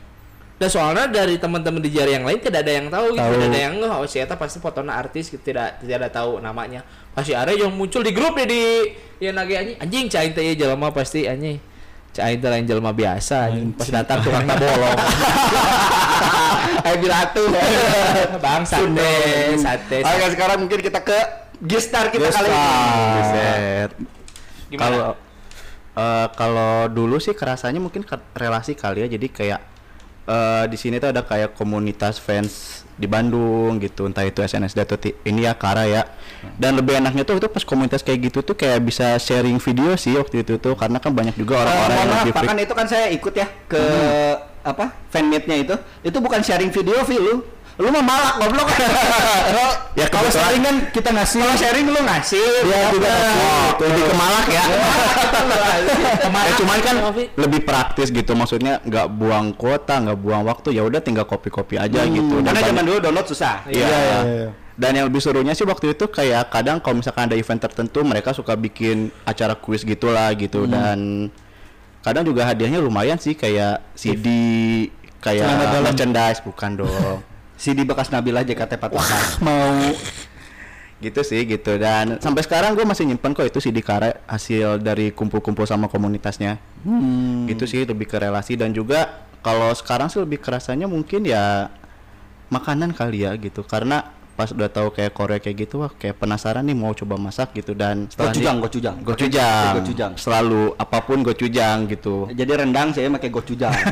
[0.63, 3.35] Dan soalnya dari teman-teman di jari yang lain tidak ada yang tahu gitu, Tahu.
[3.35, 6.87] tidak ada yang oh si eta pasti fotona artis gitu, tidak tidak ada tahu namanya.
[7.11, 8.63] Pasti ada yang muncul di grup deh di
[9.19, 11.59] ya nage anjing anjing cai teh ya jelema pasti anjing.
[12.15, 14.99] Cai teh lain jelema biasa anjing pas datang tukang tabolong.
[16.87, 17.43] Ayo bilatu.
[18.39, 19.13] Bang sate,
[19.59, 19.99] sate.
[20.07, 22.67] Oke sekarang mungkin kita ke Gistar kita kali ini.
[23.19, 23.91] Buset.
[24.73, 24.83] Gimana?
[24.83, 25.09] Kalau
[25.93, 29.09] eh, kalau dulu sih kerasanya mungkin ke- relasi kali ya.
[29.11, 29.61] Jadi kayak
[30.25, 34.97] eh, di sini tuh ada kayak komunitas fans di Bandung gitu, entah itu SNSD atau
[35.23, 36.07] ini ya Kara ya.
[36.55, 40.15] Dan lebih enaknya tuh itu pas komunitas kayak gitu tuh kayak bisa sharing video sih
[40.15, 42.87] waktu itu tuh karena kan banyak juga Oh, orang-orang mohon yang lebih kan itu kan
[42.87, 43.83] saya ikut ya ke
[44.63, 45.75] apa fanmade-nya itu.
[46.03, 47.19] Itu bukan sharing video, Vi
[47.81, 47.89] lu.
[47.93, 48.69] Mah malak goblok.
[49.93, 51.45] Ya, kalau sharing kan kita ngasih.
[51.45, 52.47] Kalau sharing lu ngasih.
[52.65, 54.65] Dia juga Oh, lebih ke malak ya.
[56.27, 56.95] Kemarin ya cuman kan
[57.37, 62.05] lebih praktis gitu maksudnya nggak buang kuota nggak buang waktu ya udah tinggal copy-copy aja
[62.09, 63.65] gitu Dan Karena zaman dulu download susah.
[63.69, 63.85] Iya.
[63.87, 64.49] iya, iya.
[64.73, 68.33] Dan yang lebih serunya sih waktu itu kayak kadang kalau misalkan ada event tertentu mereka
[68.33, 71.29] suka bikin acara kuis gitulah gitu dan
[72.01, 74.27] kadang juga hadiahnya lumayan sih kayak CD
[75.21, 75.47] kayak
[75.85, 77.21] merchandise bukan dong.
[77.63, 79.39] CD bekas Nabila JKT48.
[79.39, 79.95] Mau
[80.99, 85.11] gitu sih gitu dan sampai sekarang gue masih nyimpen kok itu CD Kara hasil dari
[85.11, 87.47] kumpul-kumpul sama komunitasnya Hmm.
[87.47, 91.75] gitu sih lebih ke relasi dan juga kalau sekarang sih lebih kerasanya mungkin ya
[92.49, 96.63] makanan kali ya gitu karena pas udah tahu kayak Korea kayak gitu wah kayak penasaran
[96.63, 98.97] nih mau coba masak gitu dan Gochujang, gochujang.
[99.01, 100.13] gochujang Gochujang.
[100.15, 103.75] selalu apa pun gochujang gitu Jadi rendang saya pakai gochujang.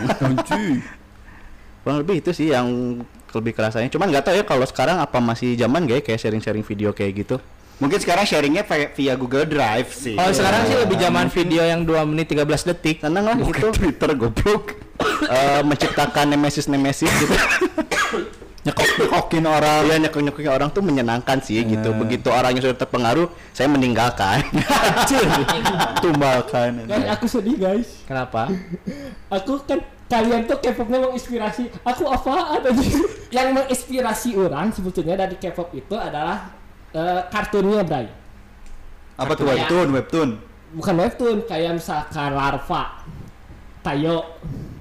[1.80, 3.00] kurang lebih itu sih yang
[3.32, 6.66] lebih kerasanya cuman nggak tahu ya kalau sekarang apa masih zaman gak ya kayak sharing-sharing
[6.66, 7.38] video kayak gitu
[7.80, 10.12] Mungkin sekarang sharingnya via, via Google Drive sih.
[10.12, 12.44] Oh sekarang sih lebih zaman video yang 2 menit 13
[12.76, 13.00] detik.
[13.00, 14.76] tenang lah gitu Twitter goblok
[15.32, 17.32] Eh, menciptakan nemesis nemesis gitu
[18.68, 19.88] nyekok nyekokin orang.
[19.88, 24.44] Iya nyekok nyekokin orang tuh menyenangkan sih gitu begitu orangnya sudah terpengaruh saya meninggalkan
[26.04, 26.84] Tumbalkan.
[26.84, 28.04] Guys, aku sedih guys.
[28.04, 28.52] Kenapa?
[29.32, 31.70] Aku kan kalian tuh K-popnya menginspirasi.
[31.86, 32.82] Aku apaan aja?
[33.30, 36.50] Yang menginspirasi orang sebetulnya dari K-pop itu adalah
[36.90, 38.10] eh, kartunnya, Bray.
[39.14, 40.30] Apa tuh webtoon, webtoon?
[40.74, 43.06] Bukan webtoon, kayak misalkan Larva,
[43.86, 44.36] Tayo.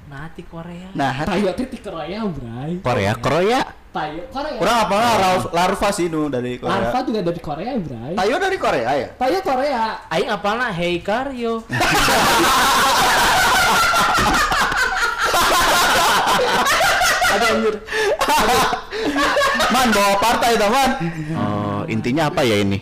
[0.09, 0.89] Mati Korea.
[0.97, 2.81] Nah, Tayo itu di Korea, Bray.
[2.81, 4.57] Korea Korea Tayo Korea.
[4.61, 7.01] Orang apa lah larva, larva sih nu dari Larva Korea.
[7.09, 8.13] juga dari Korea, Bray.
[8.13, 9.07] Tayo dari Korea ya?
[9.17, 9.81] Tayo Korea.
[10.13, 11.65] Aing apalna Hey Karyo.
[19.69, 20.89] Man bawa partai teman.
[21.33, 22.81] oh intinya apa ya ini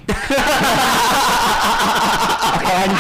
[2.68, 2.94] Aing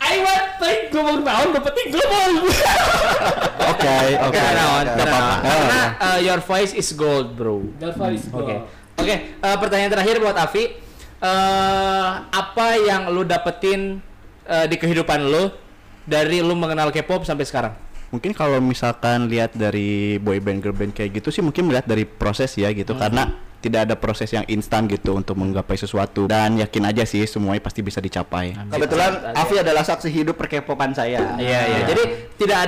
[0.00, 2.32] Aing mah teh ngomong tahun dapat ngomong.
[3.62, 5.22] oke oke Kenaon, Nggak kenaon.
[5.22, 5.46] apa-apa.
[5.46, 7.62] Karena uh, your voice is gold, bro.
[7.78, 8.54] Larva is Oke.
[8.96, 10.64] Oke, eh, pertanyaan terakhir buat Avi.
[11.20, 14.02] Eh, apa yang lu dapetin
[14.44, 15.48] eh, di kehidupan lu
[16.02, 17.72] dari lu mengenal K-pop sampai sekarang?
[18.10, 22.04] Mungkin kalau misalkan lihat dari boy band girl band kayak gitu sih mungkin melihat dari
[22.04, 22.94] proses ya gitu.
[22.98, 27.60] Karena tidak ada proses yang instan gitu untuk menggapai sesuatu dan yakin aja sih semuanya
[27.60, 31.36] pasti bisa dicapai Kebetulan Avi adalah saksi hidup perkepopan saya.
[31.36, 31.80] Iya, iya.
[31.84, 32.02] Jadi
[32.40, 32.60] tidak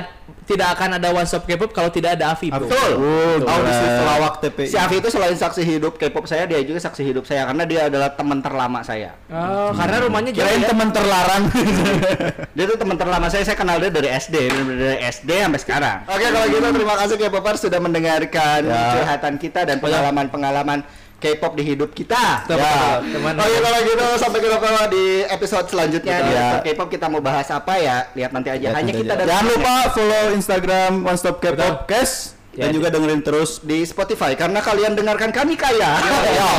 [0.43, 2.67] tidak akan ada one stop K-pop kalau tidak ada Avi, bro.
[2.67, 2.91] Betul.
[2.99, 4.67] Oh, audisi pelawak TPI.
[4.67, 7.81] Si Avi itu selain saksi hidup K-pop saya, dia juga saksi hidup saya karena dia
[7.87, 9.15] adalah teman terlama saya.
[9.31, 10.69] Oh, karena rumahnya jauh Kirain ya.
[10.69, 11.43] teman terlarang.
[12.53, 14.35] Dia tuh teman terlama saya, saya kenal dia dari SD,
[14.77, 15.97] dari SD sampai sekarang.
[16.05, 20.82] Oke, kalau gitu terima kasih K-popers sudah mendengarkan curhatan kita dan pengalaman-pengalaman
[21.23, 22.43] K-pop di hidup kita.
[22.43, 22.67] Betul, Ya.
[22.99, 23.15] betul.
[23.15, 26.27] Teman- Oke, kalau gitu sampai ketemu di episode selanjutnya Betul.
[26.27, 26.41] di Ya.
[26.43, 27.97] episode K-pop kita mau bahas apa ya?
[28.11, 28.59] Lihat nanti aja.
[28.61, 29.19] Lihat Hanya nanti kita aja.
[29.19, 32.15] dan Jangan lupa follow Instagram One Stop K-pop Cast
[32.53, 35.97] Ya, dan juga dengerin terus di Spotify karena kalian dengarkan kami kaya.
[36.29, 36.49] Ya.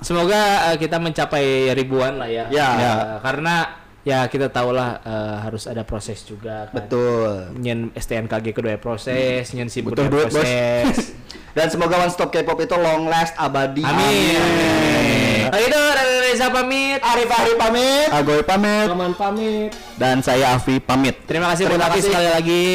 [0.00, 2.50] Semoga eh, kita mencapai ribuan lah ya.
[2.50, 2.68] Ya.
[2.74, 3.54] Eh, karena
[4.02, 6.82] ya kita tahulah eh, harus ada proses juga kan.
[6.82, 7.54] Betul.
[7.54, 10.42] Nyen STNKG kedua proses, nyen si Butuh budaya duit, Bos.
[11.58, 13.82] Dan semoga One Stop K-pop itu long last abadi.
[13.82, 14.38] Amin.
[14.38, 15.50] Amin.
[15.50, 15.80] Nah, itu
[16.22, 17.02] Reza pamit.
[17.02, 18.06] Arif Arif pamit.
[18.14, 19.74] Agoy pamit Roman pamit.
[19.98, 21.18] dan saya Afi pamit.
[21.26, 22.14] Terima kasih Terima buat Afi kasih.
[22.14, 22.66] sekali lagi.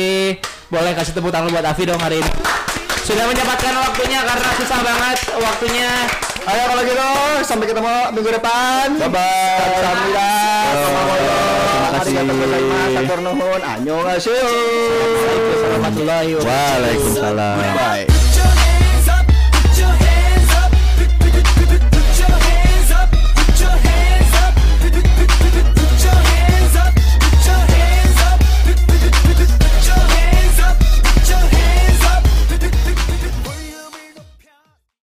[0.67, 2.31] Boleh kasih tepuk tangan buat Afi dong hari ini.
[3.07, 5.91] Sudah menyempatkan waktunya karena susah banget waktunya.
[6.43, 7.07] Ayo kalau gitu
[7.47, 8.99] sampai ketemu minggu depan.
[8.99, 9.63] Bye bye.
[11.71, 12.19] Terima kasih.
[16.35, 18.12] Gozaimasu.